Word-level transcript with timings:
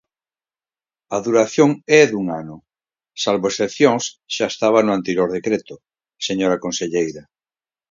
A 1.15 1.17
duración 1.25 1.69
é 1.99 2.01
dun 2.11 2.25
ano, 2.41 2.57
salvo 3.23 3.45
excepcións 3.49 4.03
xa 4.35 4.45
estaba 4.53 4.79
no 4.85 4.91
anterior 4.99 5.29
decreto, 5.37 5.75
señora 6.27 6.61
conselleira. 6.65 7.23